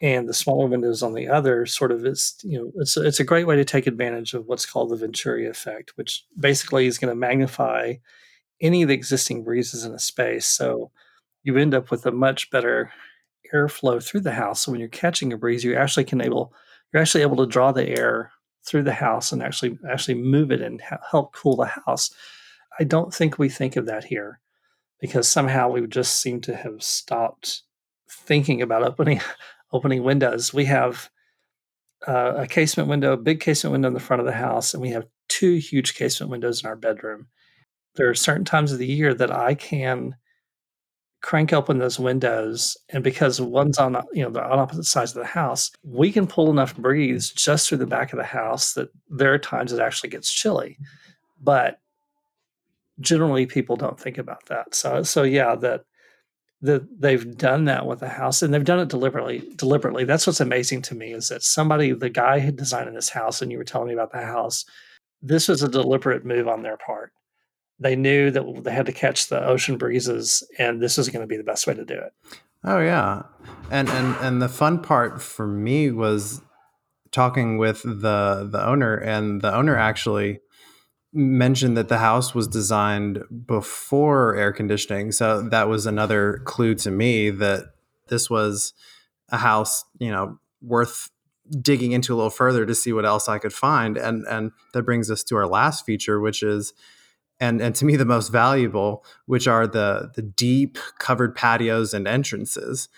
and 0.00 0.28
the 0.28 0.34
smaller 0.34 0.66
windows 0.66 1.02
on 1.02 1.14
the 1.14 1.28
other 1.28 1.66
sort 1.66 1.90
of 1.90 2.04
is 2.04 2.36
you 2.42 2.58
know 2.58 2.72
it's 2.76 2.96
it's 2.96 3.20
a 3.20 3.24
great 3.24 3.46
way 3.46 3.56
to 3.56 3.64
take 3.64 3.86
advantage 3.86 4.34
of 4.34 4.46
what's 4.46 4.66
called 4.66 4.90
the 4.90 4.96
Venturi 4.96 5.46
effect, 5.46 5.92
which 5.96 6.24
basically 6.38 6.86
is 6.86 6.98
going 6.98 7.10
to 7.10 7.18
magnify 7.18 7.94
any 8.60 8.82
of 8.82 8.88
the 8.88 8.94
existing 8.94 9.44
breezes 9.44 9.84
in 9.84 9.92
a 9.92 9.98
space. 9.98 10.46
So 10.46 10.90
you 11.42 11.56
end 11.56 11.74
up 11.74 11.90
with 11.90 12.06
a 12.06 12.12
much 12.12 12.50
better 12.50 12.90
airflow 13.54 14.02
through 14.02 14.20
the 14.20 14.32
house. 14.32 14.62
So 14.62 14.72
when 14.72 14.80
you're 14.80 14.88
catching 14.88 15.32
a 15.32 15.36
breeze, 15.36 15.64
you 15.64 15.76
actually 15.76 16.04
can 16.04 16.20
able 16.20 16.52
you're 16.92 17.02
actually 17.02 17.22
able 17.22 17.36
to 17.38 17.46
draw 17.46 17.72
the 17.72 17.88
air 17.88 18.32
through 18.64 18.82
the 18.82 18.92
house 18.92 19.32
and 19.32 19.42
actually 19.42 19.78
actually 19.90 20.14
move 20.14 20.50
it 20.50 20.60
and 20.60 20.82
help 21.10 21.34
cool 21.34 21.56
the 21.56 21.66
house. 21.66 22.10
I 22.78 22.84
don't 22.84 23.14
think 23.14 23.38
we 23.38 23.48
think 23.48 23.76
of 23.76 23.86
that 23.86 24.04
here 24.04 24.40
because 25.00 25.28
somehow 25.28 25.68
we 25.68 25.86
just 25.86 26.20
seem 26.20 26.40
to 26.42 26.56
have 26.56 26.82
stopped 26.82 27.62
thinking 28.08 28.62
about 28.62 28.82
opening 28.82 29.20
opening 29.72 30.02
windows. 30.02 30.54
We 30.54 30.64
have 30.66 31.10
uh, 32.06 32.34
a 32.36 32.46
casement 32.46 32.88
window, 32.88 33.12
a 33.12 33.16
big 33.16 33.40
casement 33.40 33.72
window 33.72 33.88
in 33.88 33.94
the 33.94 34.00
front 34.00 34.20
of 34.20 34.26
the 34.26 34.32
house, 34.32 34.74
and 34.74 34.80
we 34.80 34.90
have 34.90 35.06
two 35.28 35.56
huge 35.56 35.94
casement 35.96 36.30
windows 36.30 36.62
in 36.62 36.68
our 36.68 36.76
bedroom. 36.76 37.26
There 37.96 38.08
are 38.08 38.14
certain 38.14 38.44
times 38.44 38.72
of 38.72 38.78
the 38.78 38.86
year 38.86 39.14
that 39.14 39.32
I 39.32 39.54
can 39.54 40.14
crank 41.22 41.52
open 41.52 41.78
those 41.78 41.98
windows, 41.98 42.76
and 42.90 43.02
because 43.02 43.40
one's 43.40 43.78
on 43.78 44.00
you 44.12 44.22
know 44.22 44.30
the 44.30 44.44
on 44.44 44.58
opposite 44.58 44.84
sides 44.84 45.16
of 45.16 45.22
the 45.22 45.28
house, 45.28 45.70
we 45.82 46.12
can 46.12 46.26
pull 46.26 46.50
enough 46.50 46.76
breeze 46.76 47.30
just 47.30 47.68
through 47.68 47.78
the 47.78 47.86
back 47.86 48.12
of 48.12 48.18
the 48.18 48.24
house 48.24 48.74
that 48.74 48.88
there 49.08 49.32
are 49.32 49.38
times 49.38 49.72
it 49.72 49.80
actually 49.80 50.10
gets 50.10 50.32
chilly. 50.32 50.78
But 51.40 51.80
generally, 53.00 53.46
people 53.46 53.76
don't 53.76 53.98
think 53.98 54.18
about 54.18 54.46
that. 54.46 54.74
So 54.74 55.02
so 55.02 55.22
yeah, 55.22 55.54
that 55.56 55.84
that 56.62 57.00
they've 57.00 57.36
done 57.36 57.64
that 57.66 57.86
with 57.86 58.00
the 58.00 58.08
house 58.08 58.42
and 58.42 58.52
they've 58.52 58.64
done 58.64 58.80
it 58.80 58.88
deliberately 58.88 59.52
deliberately. 59.56 60.04
That's 60.04 60.26
what's 60.26 60.40
amazing 60.40 60.82
to 60.82 60.94
me 60.94 61.12
is 61.12 61.28
that 61.28 61.42
somebody 61.42 61.92
the 61.92 62.10
guy 62.10 62.40
who 62.40 62.52
designed 62.52 62.94
this 62.96 63.10
house 63.10 63.42
and 63.42 63.52
you 63.52 63.58
were 63.58 63.64
telling 63.64 63.88
me 63.88 63.94
about 63.94 64.12
the 64.12 64.22
house 64.22 64.64
this 65.22 65.48
was 65.48 65.62
a 65.62 65.68
deliberate 65.68 66.24
move 66.24 66.48
on 66.48 66.62
their 66.62 66.76
part. 66.76 67.12
They 67.78 67.96
knew 67.96 68.30
that 68.30 68.64
they 68.64 68.72
had 68.72 68.86
to 68.86 68.92
catch 68.92 69.28
the 69.28 69.44
ocean 69.44 69.76
breezes 69.76 70.42
and 70.58 70.80
this 70.80 70.96
was 70.96 71.08
going 71.08 71.22
to 71.22 71.26
be 71.26 71.36
the 71.36 71.44
best 71.44 71.66
way 71.66 71.74
to 71.74 71.84
do 71.84 71.94
it. 71.94 72.12
Oh 72.64 72.80
yeah. 72.80 73.22
And 73.70 73.88
and 73.88 74.16
and 74.20 74.42
the 74.42 74.48
fun 74.48 74.80
part 74.80 75.20
for 75.20 75.46
me 75.46 75.90
was 75.90 76.40
talking 77.12 77.58
with 77.58 77.82
the 77.82 78.48
the 78.50 78.64
owner 78.66 78.96
and 78.96 79.40
the 79.40 79.54
owner 79.54 79.76
actually 79.76 80.40
mentioned 81.12 81.76
that 81.76 81.88
the 81.88 81.98
house 81.98 82.34
was 82.34 82.48
designed 82.48 83.22
before 83.46 84.36
air 84.36 84.52
conditioning. 84.52 85.12
So 85.12 85.42
that 85.42 85.68
was 85.68 85.86
another 85.86 86.42
clue 86.44 86.74
to 86.76 86.90
me 86.90 87.30
that 87.30 87.64
this 88.08 88.28
was 88.28 88.74
a 89.30 89.38
house, 89.38 89.84
you 89.98 90.10
know, 90.10 90.38
worth 90.60 91.10
digging 91.60 91.92
into 91.92 92.12
a 92.12 92.16
little 92.16 92.30
further 92.30 92.66
to 92.66 92.74
see 92.74 92.92
what 92.92 93.04
else 93.04 93.28
I 93.28 93.38
could 93.38 93.52
find. 93.52 93.96
And 93.96 94.24
and 94.26 94.52
that 94.72 94.82
brings 94.82 95.10
us 95.10 95.22
to 95.24 95.36
our 95.36 95.46
last 95.46 95.86
feature, 95.86 96.20
which 96.20 96.42
is 96.42 96.72
and 97.40 97.60
and 97.60 97.74
to 97.76 97.84
me 97.84 97.96
the 97.96 98.04
most 98.04 98.28
valuable, 98.28 99.04
which 99.26 99.46
are 99.46 99.66
the 99.66 100.10
the 100.14 100.22
deep 100.22 100.78
covered 100.98 101.34
patios 101.34 101.94
and 101.94 102.06
entrances. 102.06 102.88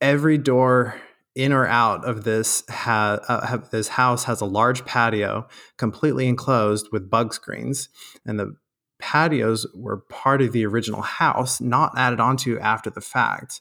Every 0.00 0.38
door 0.38 1.00
in 1.34 1.52
or 1.52 1.66
out 1.66 2.04
of 2.04 2.24
this 2.24 2.62
ha- 2.68 3.18
uh, 3.28 3.58
this 3.70 3.88
house 3.88 4.24
has 4.24 4.40
a 4.40 4.46
large 4.46 4.84
patio 4.84 5.46
completely 5.76 6.28
enclosed 6.28 6.88
with 6.92 7.10
bug 7.10 7.34
screens. 7.34 7.88
And 8.24 8.38
the 8.38 8.54
patios 9.00 9.66
were 9.74 9.98
part 10.08 10.40
of 10.40 10.52
the 10.52 10.64
original 10.64 11.02
house 11.02 11.60
not 11.60 11.92
added 11.96 12.20
onto 12.20 12.58
after 12.60 12.90
the 12.90 13.00
fact. 13.00 13.60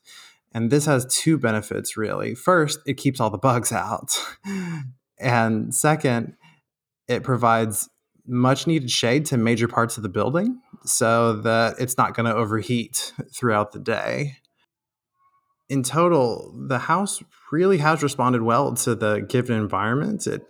And 0.54 0.70
this 0.70 0.86
has 0.86 1.06
two 1.14 1.38
benefits 1.38 1.98
really. 1.98 2.36
First 2.36 2.80
it 2.86 2.96
keeps 2.96 3.20
all 3.20 3.30
the 3.30 3.38
bugs 3.38 3.72
out. 3.72 4.18
And 5.20 5.74
second 5.74 6.36
it 7.08 7.24
provides 7.24 7.88
much 8.26 8.68
needed 8.68 8.90
shade 8.90 9.26
to 9.28 9.38
major 9.38 9.68
parts 9.68 9.96
of 9.96 10.04
the 10.04 10.10
building 10.10 10.60
so 10.86 11.34
that 11.42 11.76
it's 11.80 11.98
not 11.98 12.14
going 12.14 12.26
to 12.26 12.36
overheat 12.36 13.14
throughout 13.34 13.72
the 13.72 13.80
day 13.80 14.38
in 15.74 15.82
total, 15.82 16.54
the 16.56 16.78
house 16.78 17.24
really 17.52 17.80
has 17.80 18.04
responded 18.04 18.44
well 18.44 18.76
to 18.76 18.94
the 18.94 19.22
given 19.22 19.58
environment. 19.58 20.28
It 20.28 20.46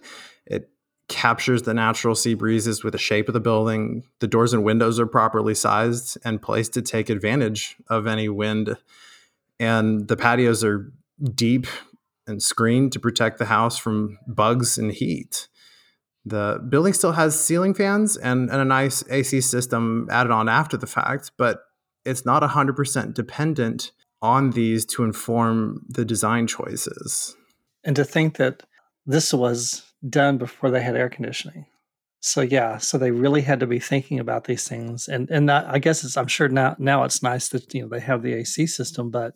it 0.46 0.70
captures 1.08 1.62
the 1.62 1.74
natural 1.74 2.14
sea 2.14 2.34
breezes 2.34 2.84
with 2.84 2.92
the 2.92 2.98
shape 2.98 3.30
of 3.30 3.34
the 3.34 3.40
building. 3.40 4.04
The 4.20 4.28
doors 4.28 4.52
and 4.52 4.66
windows 4.66 5.00
are 5.00 5.06
properly 5.06 5.56
sized 5.56 6.18
and 6.26 6.42
placed 6.42 6.74
to 6.74 6.82
take 6.82 7.10
advantage 7.10 7.78
of 7.90 8.06
any 8.06 8.28
wind. 8.28 8.76
And 9.62 10.10
the 10.10 10.18
patios 10.18 10.62
are 10.62 10.92
deep 11.34 11.68
and 12.28 12.44
screened 12.44 12.92
to 12.92 13.00
protect 13.00 13.38
the 13.38 13.46
house 13.46 13.78
from 13.78 14.20
bugs 14.28 14.78
and 14.78 14.92
heat. 14.92 15.48
The 16.26 16.62
building 16.68 16.92
still 16.92 17.14
has 17.14 17.40
ceiling 17.40 17.74
fans 17.74 18.18
and, 18.18 18.50
and 18.50 18.60
a 18.60 18.66
nice 18.66 19.06
AC 19.10 19.40
system 19.40 20.10
added 20.12 20.32
on 20.32 20.50
after 20.50 20.76
the 20.76 20.88
fact, 20.88 21.32
but 21.38 21.62
it's 22.04 22.26
not 22.26 22.44
100% 22.44 23.14
dependent 23.14 23.94
on 24.24 24.52
these 24.52 24.86
to 24.86 25.04
inform 25.04 25.86
the 25.88 26.06
design 26.06 26.48
choices. 26.48 27.36
And 27.84 27.96
to 27.98 28.06
think 28.06 28.38
that 28.38 28.64
this 29.06 29.34
was 29.34 29.84
done 30.10 30.38
before 30.38 30.72
they 30.72 30.82
had 30.82 30.96
air 30.96 31.10
conditioning. 31.10 31.66
So 32.22 32.40
yeah, 32.40 32.78
so 32.78 32.98
they 32.98 33.12
really 33.12 33.42
had 33.42 33.60
to 33.60 33.68
be 33.68 33.80
thinking 33.80 34.18
about 34.18 34.46
these 34.46 34.66
things, 34.66 35.10
and 35.10 35.30
and 35.30 35.52
I 35.52 35.78
guess 35.78 36.06
it's 36.06 36.16
I'm 36.16 36.28
sure 36.28 36.48
now 36.48 36.74
now 36.80 37.04
it's 37.04 37.22
nice 37.22 37.50
that 37.50 37.74
you 37.74 37.82
know 37.82 37.90
they 37.90 38.00
have 38.00 38.22
the 38.24 38.34
AC 38.36 38.66
system, 38.68 39.10
but 39.12 39.36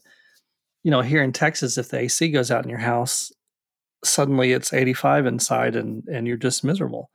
you 0.83 0.91
know 0.91 1.01
here 1.01 1.21
in 1.21 1.33
Texas, 1.33 1.77
if 1.77 1.89
the 1.89 1.99
AC 1.99 2.29
goes 2.29 2.49
out 2.49 2.63
in 2.63 2.69
your 2.69 2.79
house, 2.79 3.33
suddenly 4.05 4.53
it's 4.53 4.71
85 4.71 5.25
inside, 5.25 5.75
and 5.75 6.07
and 6.07 6.27
you're 6.27 6.37
just 6.37 6.63
miserable. 6.63 7.11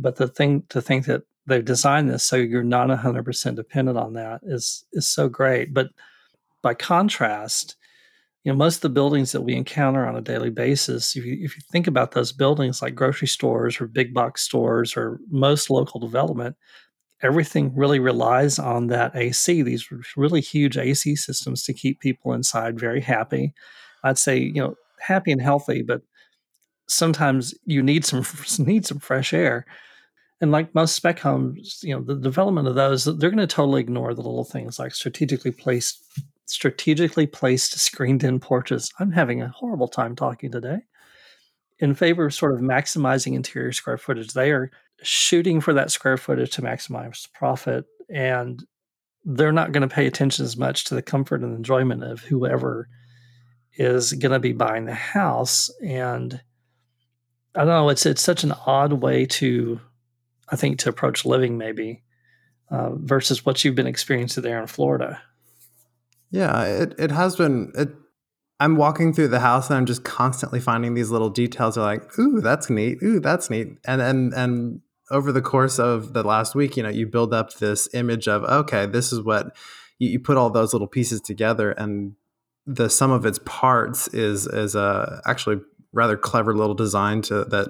But 0.00 0.16
the 0.16 0.26
thing 0.26 0.64
to 0.70 0.82
think 0.82 1.06
that 1.06 1.22
they've 1.46 1.64
designed 1.64 2.10
this 2.10 2.24
so 2.24 2.34
you're 2.34 2.64
not 2.64 2.88
100 2.88 3.24
percent 3.24 3.54
dependent 3.54 3.96
on 3.96 4.14
that 4.14 4.40
is 4.42 4.84
is 4.92 5.06
so 5.06 5.28
great. 5.28 5.72
But 5.72 5.90
by 6.64 6.74
contrast, 6.74 7.76
you 8.42 8.52
know, 8.52 8.58
most 8.58 8.76
of 8.76 8.80
the 8.82 8.88
buildings 8.90 9.32
that 9.32 9.42
we 9.42 9.54
encounter 9.54 10.06
on 10.06 10.16
a 10.16 10.20
daily 10.20 10.50
basis, 10.50 11.14
if 11.16 11.24
you, 11.24 11.38
if 11.40 11.56
you 11.56 11.62
think 11.70 11.86
about 11.86 12.10
those 12.10 12.32
buildings 12.32 12.82
like 12.82 12.96
grocery 12.96 13.28
stores 13.28 13.80
or 13.80 13.86
big 13.86 14.12
box 14.12 14.42
stores 14.42 14.96
or 14.96 15.20
most 15.30 15.70
local 15.70 16.00
development, 16.00 16.56
everything 17.22 17.74
really 17.74 17.98
relies 17.98 18.58
on 18.58 18.88
that 18.88 19.16
AC, 19.16 19.62
these 19.62 19.88
really 20.16 20.42
huge 20.42 20.76
AC 20.76 21.16
systems 21.16 21.62
to 21.62 21.72
keep 21.72 22.00
people 22.00 22.32
inside 22.34 22.78
very 22.78 23.00
happy. 23.00 23.54
I'd 24.02 24.18
say, 24.18 24.38
you 24.38 24.60
know, 24.60 24.74
happy 25.00 25.32
and 25.32 25.40
healthy, 25.40 25.82
but 25.82 26.02
sometimes 26.86 27.54
you 27.64 27.82
need 27.82 28.04
some 28.04 28.24
need 28.58 28.84
some 28.84 28.98
fresh 28.98 29.32
air. 29.32 29.64
And 30.40 30.52
like 30.52 30.74
most 30.74 30.96
spec 30.96 31.20
homes, 31.20 31.80
you 31.82 31.94
know, 31.94 32.02
the 32.02 32.16
development 32.16 32.68
of 32.68 32.74
those, 32.74 33.04
they're 33.04 33.30
going 33.30 33.38
to 33.38 33.46
totally 33.46 33.80
ignore 33.80 34.12
the 34.12 34.20
little 34.20 34.44
things 34.44 34.78
like 34.78 34.94
strategically 34.94 35.52
placed 35.52 36.02
strategically 36.46 37.26
placed 37.26 37.78
screened 37.78 38.24
in 38.24 38.40
porches. 38.40 38.90
I'm 38.98 39.12
having 39.12 39.42
a 39.42 39.48
horrible 39.48 39.88
time 39.88 40.14
talking 40.14 40.50
today. 40.50 40.78
In 41.78 41.94
favor 41.94 42.26
of 42.26 42.34
sort 42.34 42.54
of 42.54 42.60
maximizing 42.60 43.34
interior 43.34 43.72
square 43.72 43.98
footage, 43.98 44.32
they 44.32 44.52
are 44.52 44.70
shooting 45.02 45.60
for 45.60 45.72
that 45.74 45.90
square 45.90 46.16
footage 46.16 46.50
to 46.52 46.62
maximize 46.62 47.30
profit. 47.32 47.84
And 48.08 48.64
they're 49.24 49.52
not 49.52 49.72
going 49.72 49.86
to 49.88 49.94
pay 49.94 50.06
attention 50.06 50.44
as 50.44 50.56
much 50.56 50.84
to 50.84 50.94
the 50.94 51.02
comfort 51.02 51.42
and 51.42 51.56
enjoyment 51.56 52.04
of 52.04 52.20
whoever 52.20 52.88
is 53.76 54.12
going 54.12 54.32
to 54.32 54.38
be 54.38 54.52
buying 54.52 54.84
the 54.84 54.94
house. 54.94 55.70
And 55.82 56.40
I 57.54 57.60
don't 57.60 57.68
know, 57.68 57.88
it's, 57.88 58.06
it's 58.06 58.22
such 58.22 58.44
an 58.44 58.52
odd 58.66 58.92
way 58.92 59.26
to, 59.26 59.80
I 60.48 60.56
think, 60.56 60.78
to 60.80 60.90
approach 60.90 61.24
living 61.24 61.58
maybe 61.58 62.02
uh, 62.70 62.90
versus 62.94 63.44
what 63.44 63.64
you've 63.64 63.74
been 63.74 63.86
experiencing 63.86 64.42
there 64.42 64.60
in 64.60 64.66
Florida. 64.66 65.20
Yeah, 66.34 66.64
it, 66.64 66.94
it 66.98 67.12
has 67.12 67.36
been. 67.36 67.70
It, 67.76 67.90
I'm 68.58 68.74
walking 68.74 69.12
through 69.12 69.28
the 69.28 69.38
house 69.38 69.70
and 69.70 69.76
I'm 69.76 69.86
just 69.86 70.02
constantly 70.02 70.58
finding 70.58 70.94
these 70.94 71.10
little 71.10 71.30
details. 71.30 71.78
Are 71.78 71.82
like, 71.82 72.18
ooh, 72.18 72.40
that's 72.40 72.68
neat. 72.68 72.98
Ooh, 73.04 73.20
that's 73.20 73.50
neat. 73.50 73.68
And 73.86 74.02
and 74.02 74.34
and 74.34 74.80
over 75.12 75.30
the 75.30 75.40
course 75.40 75.78
of 75.78 76.12
the 76.12 76.24
last 76.24 76.56
week, 76.56 76.76
you 76.76 76.82
know, 76.82 76.88
you 76.88 77.06
build 77.06 77.32
up 77.32 77.54
this 77.54 77.88
image 77.94 78.26
of 78.26 78.42
okay, 78.42 78.84
this 78.84 79.12
is 79.12 79.22
what 79.22 79.56
you, 80.00 80.08
you 80.08 80.18
put 80.18 80.36
all 80.36 80.50
those 80.50 80.72
little 80.72 80.88
pieces 80.88 81.20
together, 81.20 81.70
and 81.70 82.16
the 82.66 82.90
sum 82.90 83.12
of 83.12 83.24
its 83.24 83.38
parts 83.44 84.08
is 84.08 84.48
is 84.48 84.74
a 84.74 85.22
actually 85.24 85.60
rather 85.92 86.16
clever 86.16 86.52
little 86.52 86.74
design 86.74 87.22
to 87.22 87.44
that 87.44 87.68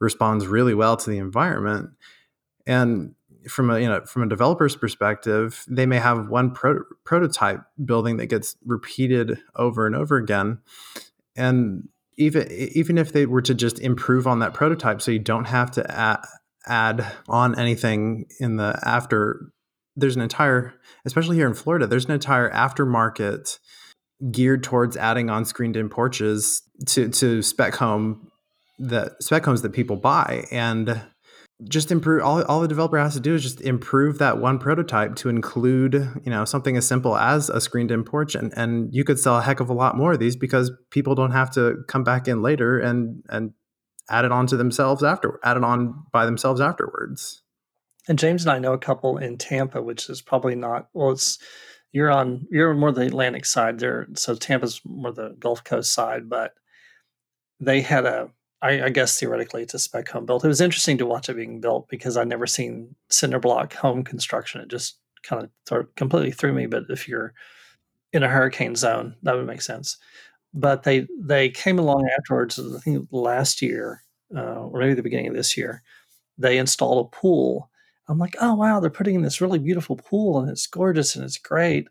responds 0.00 0.46
really 0.46 0.74
well 0.74 0.96
to 0.96 1.10
the 1.10 1.18
environment. 1.18 1.90
And 2.66 3.16
from 3.48 3.70
a 3.70 3.78
you 3.78 3.88
know 3.88 4.04
from 4.04 4.22
a 4.22 4.28
developer's 4.28 4.76
perspective, 4.76 5.64
they 5.68 5.86
may 5.86 5.98
have 5.98 6.28
one 6.28 6.52
pro- 6.52 6.84
prototype 7.04 7.60
building 7.84 8.16
that 8.16 8.26
gets 8.26 8.56
repeated 8.64 9.38
over 9.56 9.86
and 9.86 9.94
over 9.94 10.16
again, 10.16 10.58
and 11.36 11.88
even 12.16 12.50
even 12.50 12.98
if 12.98 13.12
they 13.12 13.26
were 13.26 13.42
to 13.42 13.54
just 13.54 13.78
improve 13.78 14.26
on 14.26 14.40
that 14.40 14.54
prototype, 14.54 15.00
so 15.00 15.10
you 15.10 15.18
don't 15.18 15.46
have 15.46 15.70
to 15.72 15.90
add, 15.90 16.20
add 16.66 17.06
on 17.28 17.58
anything 17.58 18.26
in 18.40 18.56
the 18.56 18.78
after. 18.84 19.52
There's 19.96 20.14
an 20.14 20.22
entire, 20.22 20.74
especially 21.04 21.36
here 21.36 21.48
in 21.48 21.54
Florida, 21.54 21.86
there's 21.86 22.04
an 22.04 22.12
entire 22.12 22.50
aftermarket 22.50 23.58
geared 24.30 24.62
towards 24.62 24.96
adding 24.96 25.30
on 25.30 25.44
screened-in 25.44 25.88
porches 25.88 26.62
to 26.86 27.08
to 27.08 27.42
spec 27.42 27.74
home 27.74 28.30
the 28.78 29.14
spec 29.20 29.44
homes 29.44 29.62
that 29.62 29.72
people 29.72 29.96
buy 29.96 30.44
and 30.50 31.00
just 31.64 31.90
improve 31.90 32.22
all, 32.22 32.42
all 32.44 32.60
the 32.60 32.68
developer 32.68 32.98
has 32.98 33.14
to 33.14 33.20
do 33.20 33.34
is 33.34 33.42
just 33.42 33.60
improve 33.60 34.18
that 34.18 34.38
one 34.38 34.58
prototype 34.58 35.16
to 35.16 35.28
include 35.28 35.94
you 36.22 36.30
know 36.30 36.44
something 36.44 36.76
as 36.76 36.86
simple 36.86 37.16
as 37.16 37.48
a 37.48 37.60
screened 37.60 37.90
in 37.90 38.04
porch. 38.04 38.34
And, 38.34 38.52
and 38.56 38.94
you 38.94 39.04
could 39.04 39.18
sell 39.18 39.38
a 39.38 39.42
heck 39.42 39.60
of 39.60 39.68
a 39.68 39.74
lot 39.74 39.96
more 39.96 40.12
of 40.12 40.20
these 40.20 40.36
because 40.36 40.70
people 40.90 41.14
don't 41.14 41.32
have 41.32 41.50
to 41.52 41.78
come 41.88 42.04
back 42.04 42.28
in 42.28 42.42
later 42.42 42.78
and 42.78 43.22
and 43.28 43.52
add 44.10 44.24
it 44.24 44.32
on 44.32 44.46
to 44.46 44.56
themselves 44.56 45.02
after 45.02 45.38
add 45.44 45.56
it 45.56 45.64
on 45.64 46.04
by 46.12 46.24
themselves 46.24 46.60
afterwards. 46.60 47.42
And 48.08 48.18
james 48.18 48.44
and 48.44 48.52
i 48.52 48.58
know 48.58 48.72
a 48.72 48.78
couple 48.78 49.18
in 49.18 49.36
tampa 49.36 49.82
which 49.82 50.08
is 50.08 50.22
probably 50.22 50.54
not 50.54 50.88
well 50.94 51.10
it's 51.10 51.38
you're 51.92 52.10
on 52.10 52.46
you're 52.50 52.74
more 52.74 52.92
the 52.92 53.02
Atlantic 53.02 53.44
side 53.44 53.78
there, 53.78 54.06
so 54.14 54.34
Tampa's 54.34 54.80
more 54.84 55.12
the 55.12 55.34
Gulf 55.38 55.64
Coast 55.64 55.92
side, 55.92 56.28
but 56.28 56.54
they 57.60 57.80
had 57.80 58.04
a 58.04 58.30
I, 58.60 58.84
I 58.84 58.88
guess 58.88 59.18
theoretically 59.18 59.62
it's 59.62 59.74
a 59.74 59.78
spec 59.78 60.08
home 60.08 60.26
built. 60.26 60.44
It 60.44 60.48
was 60.48 60.60
interesting 60.60 60.98
to 60.98 61.06
watch 61.06 61.28
it 61.28 61.36
being 61.36 61.60
built 61.60 61.88
because 61.88 62.16
I'd 62.16 62.28
never 62.28 62.46
seen 62.46 62.94
cinder 63.08 63.38
block 63.38 63.74
home 63.74 64.02
construction. 64.02 64.60
It 64.60 64.68
just 64.68 64.98
kind 65.22 65.44
of 65.44 65.50
th- 65.68 65.94
completely 65.96 66.32
threw 66.32 66.52
me. 66.52 66.66
But 66.66 66.84
if 66.88 67.08
you're 67.08 67.34
in 68.12 68.22
a 68.22 68.28
hurricane 68.28 68.74
zone, 68.76 69.14
that 69.22 69.36
would 69.36 69.46
make 69.46 69.62
sense. 69.62 69.96
But 70.54 70.82
they 70.82 71.06
they 71.20 71.50
came 71.50 71.78
along 71.78 72.08
afterwards. 72.18 72.58
I 72.58 72.78
think 72.80 73.08
last 73.12 73.62
year 73.62 74.02
uh, 74.36 74.66
or 74.66 74.80
maybe 74.80 74.94
the 74.94 75.02
beginning 75.02 75.28
of 75.28 75.34
this 75.34 75.56
year, 75.56 75.82
they 76.36 76.58
installed 76.58 77.06
a 77.06 77.16
pool. 77.16 77.70
I'm 78.08 78.18
like, 78.18 78.36
oh 78.40 78.54
wow, 78.54 78.80
they're 78.80 78.90
putting 78.90 79.14
in 79.14 79.22
this 79.22 79.40
really 79.40 79.58
beautiful 79.58 79.96
pool 79.96 80.40
and 80.40 80.50
it's 80.50 80.66
gorgeous 80.66 81.14
and 81.14 81.24
it's 81.24 81.38
great. 81.38 81.88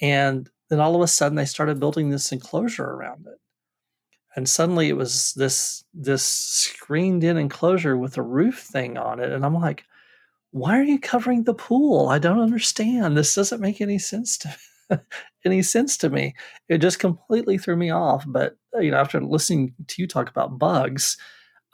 And 0.00 0.50
then 0.68 0.80
all 0.80 0.94
of 0.96 1.02
a 1.02 1.06
sudden 1.06 1.36
they 1.36 1.44
started 1.46 1.80
building 1.80 2.10
this 2.10 2.32
enclosure 2.32 2.84
around 2.84 3.26
it 3.26 3.38
and 4.36 4.48
suddenly 4.48 4.88
it 4.88 4.96
was 4.96 5.34
this 5.34 5.84
this 5.94 6.24
screened 6.24 7.24
in 7.24 7.36
enclosure 7.36 7.96
with 7.96 8.16
a 8.16 8.22
roof 8.22 8.60
thing 8.60 8.96
on 8.96 9.18
it 9.20 9.32
and 9.32 9.44
i'm 9.44 9.54
like 9.54 9.84
why 10.56 10.78
are 10.78 10.84
you 10.84 10.98
covering 10.98 11.44
the 11.44 11.52
pool? 11.52 12.08
I 12.08 12.18
don't 12.18 12.40
understand. 12.40 13.14
This 13.14 13.34
doesn't 13.34 13.60
make 13.60 13.82
any 13.82 13.98
sense 13.98 14.38
to 14.38 14.56
any 15.44 15.60
sense 15.60 15.98
to 15.98 16.08
me. 16.08 16.34
It 16.70 16.78
just 16.78 16.98
completely 16.98 17.58
threw 17.58 17.76
me 17.76 17.90
off 17.90 18.24
but 18.26 18.56
uh, 18.74 18.80
you 18.80 18.90
know 18.90 18.98
after 18.98 19.20
listening 19.20 19.74
to 19.86 20.00
you 20.00 20.08
talk 20.08 20.30
about 20.30 20.58
bugs 20.58 21.16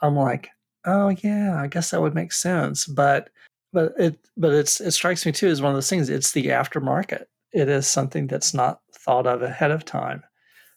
i'm 0.01 0.15
like 0.15 0.49
oh 0.85 1.09
yeah 1.23 1.61
i 1.61 1.67
guess 1.67 1.91
that 1.91 2.01
would 2.01 2.15
make 2.15 2.33
sense. 2.33 2.85
But 2.85 3.29
but 3.71 3.93
it 3.97 4.19
but 4.37 4.53
it's 4.53 4.81
it 4.81 4.91
strikes 4.91 5.25
me 5.25 5.31
too 5.31 5.47
as 5.47 5.61
one 5.61 5.71
of 5.71 5.77
those 5.77 5.89
things 5.89 6.09
it's 6.09 6.31
the 6.31 6.47
aftermarket. 6.47 7.25
It 7.53 7.69
is 7.69 7.87
something 7.87 8.27
that's 8.27 8.53
not 8.53 8.81
thought 8.93 9.27
of 9.27 9.43
ahead 9.43 9.71
of 9.71 9.85
time. 9.85 10.23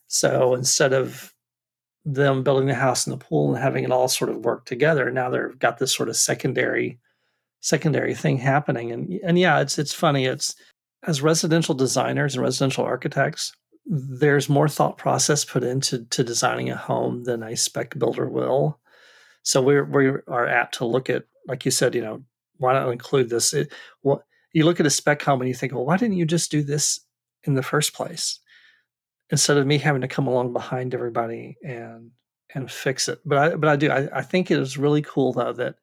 So 0.09 0.55
instead 0.55 0.93
of 0.93 1.33
them 2.07 2.45
building 2.45 2.69
the 2.69 2.75
house 2.75 3.05
and 3.07 3.13
the 3.13 3.25
pool 3.25 3.53
and 3.53 3.63
having 3.63 3.83
it 3.83 3.91
all 3.91 4.07
sort 4.07 4.31
of 4.31 4.45
work 4.45 4.65
together. 4.65 5.11
Now 5.11 5.29
they've 5.29 5.59
got 5.59 5.79
this 5.79 5.95
sort 5.95 6.09
of 6.09 6.17
secondary 6.17 6.99
secondary 7.61 8.15
thing 8.15 8.39
happening. 8.39 8.93
And 8.93 9.13
and 9.25 9.39
yeah, 9.39 9.61
it's 9.61 9.79
it's 9.79 9.93
funny. 9.93 10.25
It's 10.25 10.55
as 11.03 11.21
residential 11.21 11.75
designers 11.75 12.35
and 12.35 12.45
residential 12.45 12.85
architects, 12.85 13.53
there's 13.85 14.49
more 14.49 14.69
thought 14.69 14.99
process 14.99 15.45
put 15.45 15.65
into 15.65 16.05
to 16.05 16.23
designing 16.23 16.71
a 16.71 16.77
home 16.77 17.25
than 17.25 17.43
a 17.43 17.57
spec 17.57 17.99
builder 17.99 18.29
will. 18.29 18.79
So 19.43 19.61
we're 19.61 19.85
we 19.85 20.09
are 20.29 20.47
apt 20.47 20.77
to 20.77 20.85
look 20.85 21.11
at, 21.11 21.25
like 21.49 21.65
you 21.65 21.73
said, 21.73 21.95
you 21.97 22.03
know, 22.03 22.23
why 22.59 22.73
not 22.73 22.91
include 22.91 23.31
this? 23.31 23.53
It, 23.53 23.73
you 24.53 24.65
look 24.65 24.79
at 24.79 24.87
a 24.87 24.91
spec 24.91 25.23
home 25.23 25.41
and 25.41 25.49
you 25.49 25.55
think, 25.55 25.73
well, 25.73 25.85
why 25.85 25.97
didn't 25.97 26.17
you 26.17 26.25
just 26.25 26.53
do 26.53 26.63
this 26.63 27.01
in 27.43 27.55
the 27.55 27.63
first 27.63 27.95
place? 27.95 28.39
Instead 29.31 29.57
of 29.57 29.67
me 29.67 29.79
having 29.79 30.03
to 30.03 30.09
come 30.09 30.27
along 30.27 30.53
behind 30.53 30.95
everybody 30.95 31.57
and 31.63 32.11
and 32.55 32.71
fix 32.71 33.09
it. 33.09 33.21
But 33.25 33.39
I 33.39 33.57
but 33.57 33.69
I 33.69 33.77
do 33.77 33.91
I, 33.91 34.09
I 34.19 34.23
think 34.23 34.51
it 34.51 34.59
is 34.59 34.79
really 34.79 35.03
cool 35.03 35.33
though 35.33 35.53
that 35.55 35.77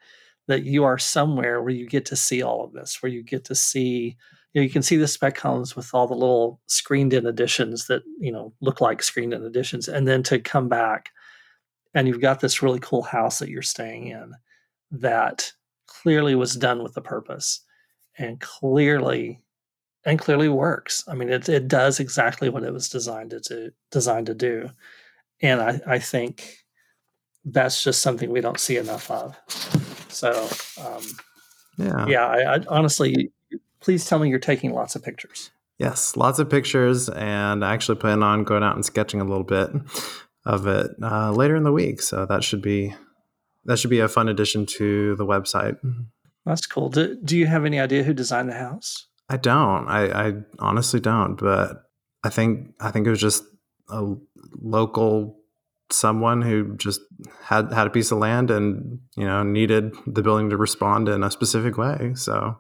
that 0.48 0.64
you 0.64 0.84
are 0.84 0.98
somewhere 0.98 1.62
where 1.62 1.74
you 1.74 1.88
get 1.88 2.06
to 2.08 2.16
see 2.16 2.42
all 2.42 2.64
of 2.64 2.74
this, 2.74 3.02
where 3.02 3.12
you 3.12 3.24
get 3.24 3.46
to 3.46 3.56
see 3.56 4.18
you, 4.54 4.62
know, 4.62 4.66
you 4.66 4.70
can 4.70 4.84
see 4.84 4.98
the 4.98 5.08
spec 5.08 5.38
homes 5.40 5.76
with 5.76 5.90
all 5.94 6.06
the 6.06 6.14
little 6.14 6.62
screened 6.68 7.14
in 7.14 7.26
additions 7.26 7.88
that 7.88 8.04
you 8.20 8.32
know 8.32 8.54
look 8.62 8.82
like 8.82 9.02
screened 9.02 9.34
in 9.34 9.44
additions, 9.44 9.88
and 9.88 10.08
then 10.08 10.24
to 10.24 10.40
come 10.40 10.70
back 10.70 11.10
and 11.94 12.08
you've 12.08 12.22
got 12.22 12.40
this 12.40 12.62
really 12.62 12.80
cool 12.80 13.04
house 13.04 13.40
that 13.40 13.50
you're 13.50 13.62
staying 13.62 14.08
in 14.08 14.34
that 14.92 15.52
clearly 15.88 16.36
was 16.36 16.56
done 16.56 16.84
with 16.84 16.96
a 16.98 17.02
purpose 17.02 17.62
and 18.18 18.40
clearly 18.40 19.42
and 20.06 20.20
clearly 20.20 20.50
works. 20.50 21.04
I 21.08 21.16
mean, 21.16 21.30
it 21.30 21.48
it 21.50 21.68
does 21.68 22.00
exactly 22.00 22.50
what 22.50 22.64
it 22.64 22.74
was 22.74 22.90
designed 22.90 23.32
to 23.32 23.40
do, 23.40 23.72
designed 23.92 24.28
to 24.28 24.34
do, 24.34 24.70
and 25.42 25.62
I 25.62 25.82
I 25.88 26.00
think 26.00 26.58
that's 27.46 27.84
just 27.84 28.02
something 28.02 28.32
we 28.32 28.42
don't 28.42 28.60
see 28.60 28.78
enough 28.78 29.12
of. 29.12 29.38
So, 30.10 30.48
um, 30.82 31.04
yeah, 31.78 32.08
yeah. 32.08 32.26
I, 32.26 32.56
I 32.56 32.60
honestly, 32.68 33.32
please 33.80 34.06
tell 34.06 34.20
me 34.20 34.30
you're 34.30 34.40
taking 34.40 34.74
lots 34.74 34.96
of 34.96 35.04
pictures. 35.04 35.52
Yes, 35.80 36.16
lots 36.16 36.40
of 36.40 36.50
pictures, 36.50 37.10
and 37.10 37.66
I 37.66 37.74
actually 37.74 37.98
plan 37.98 38.24
on 38.24 38.44
going 38.44 38.64
out 38.64 38.76
and 38.76 38.86
sketching 38.86 39.20
a 39.20 39.26
little 39.26 39.44
bit 39.44 39.70
of 40.46 40.68
it 40.68 40.92
uh, 41.02 41.32
later 41.32 41.56
in 41.56 41.64
the 41.64 41.72
week. 41.72 42.02
So 42.02 42.26
that 42.26 42.44
should 42.44 42.62
be 42.62 42.94
that 43.66 43.80
should 43.80 43.90
be 43.90 44.00
a 44.00 44.08
fun 44.08 44.30
addition 44.30 44.66
to 44.66 45.16
the 45.16 45.26
website. 45.26 45.78
That's 46.46 46.66
cool. 46.66 46.90
Do, 46.90 47.18
do 47.24 47.38
you 47.38 47.48
have 47.48 47.66
any 47.66 47.80
idea 47.80 48.04
who 48.04 48.14
designed 48.14 48.50
the 48.50 48.54
house? 48.54 49.08
I 49.30 49.38
don't. 49.38 49.88
I, 49.88 50.28
I 50.28 50.34
honestly 50.60 51.00
don't. 51.00 51.36
But 51.36 51.84
I 52.24 52.30
think 52.30 52.70
I 52.80 52.92
think 52.92 53.08
it 53.08 53.10
was 53.10 53.22
just 53.22 53.44
a 53.90 54.14
local 54.62 55.38
someone 55.92 56.42
who 56.42 56.76
just 56.78 57.02
had 57.44 57.72
had 57.72 57.88
a 57.88 57.90
piece 57.92 58.12
of 58.12 58.18
land 58.18 58.50
and 58.50 59.00
you 59.16 59.26
know 59.26 59.44
needed 59.44 59.94
the 60.08 60.22
building 60.22 60.50
to 60.50 60.58
respond 60.58 61.10
in 61.10 61.24
a 61.24 61.32
specific 61.32 61.78
way. 61.78 62.14
So 62.16 62.58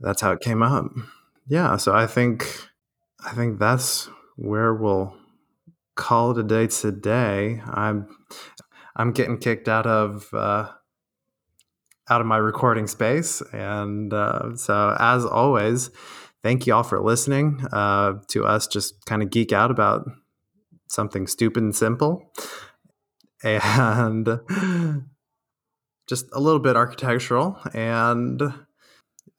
that's 0.00 0.20
how 0.20 0.32
it 0.32 0.40
came 0.40 0.62
up. 0.62 0.86
Yeah. 1.46 1.76
So 1.76 1.94
I 1.94 2.06
think 2.06 2.46
I 3.24 3.32
think 3.32 3.58
that's 3.58 4.08
where 4.36 4.74
we'll 4.74 5.14
call 5.94 6.32
it 6.32 6.38
a 6.38 6.42
day 6.42 6.66
today. 6.66 7.62
I'm 7.66 8.08
I'm 8.96 9.12
getting 9.12 9.38
kicked 9.38 9.68
out 9.68 9.86
of 9.86 10.32
uh, 10.32 10.70
out 12.08 12.20
of 12.20 12.26
my 12.26 12.36
recording 12.36 12.86
space. 12.86 13.42
And 13.52 14.12
uh, 14.12 14.56
so, 14.56 14.96
as 14.98 15.24
always, 15.24 15.90
thank 16.42 16.66
you 16.66 16.74
all 16.74 16.82
for 16.82 17.00
listening 17.00 17.66
uh, 17.72 18.14
to 18.28 18.44
us 18.44 18.66
just 18.66 19.04
kind 19.06 19.22
of 19.22 19.30
geek 19.30 19.52
out 19.52 19.70
about 19.70 20.06
something 20.88 21.26
stupid 21.26 21.62
and 21.62 21.74
simple. 21.74 22.30
And 23.42 24.26
just 26.06 26.26
a 26.32 26.40
little 26.40 26.60
bit 26.60 26.76
architectural. 26.76 27.58
And 27.72 28.40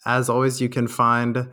as 0.05 0.29
always, 0.29 0.61
you 0.61 0.69
can 0.69 0.87
find 0.87 1.49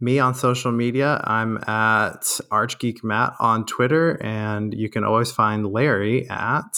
me 0.00 0.18
on 0.18 0.34
social 0.34 0.72
media. 0.72 1.20
I'm 1.24 1.58
at 1.66 2.22
ArchGeek 2.50 3.02
Matt 3.02 3.34
on 3.40 3.66
Twitter, 3.66 4.18
and 4.22 4.72
you 4.72 4.88
can 4.88 5.04
always 5.04 5.30
find 5.30 5.66
Larry 5.66 6.28
at 6.30 6.76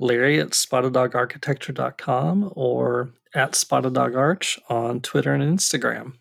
Larry 0.00 0.40
at 0.40 0.50
spotteddogarchitecture.com 0.50 2.52
or 2.56 3.10
at 3.34 3.52
spotteddogarch 3.52 4.58
on 4.68 5.00
Twitter 5.00 5.32
and 5.32 5.58
Instagram. 5.58 6.14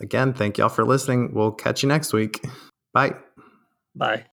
Again, 0.00 0.34
thank 0.34 0.58
y'all 0.58 0.68
for 0.68 0.84
listening. 0.84 1.32
We'll 1.32 1.52
catch 1.52 1.82
you 1.82 1.88
next 1.88 2.12
week. 2.12 2.44
Bye. 2.92 3.14
Bye. 3.94 4.26